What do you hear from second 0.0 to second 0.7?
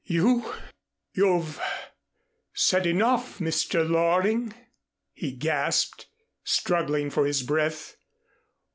"You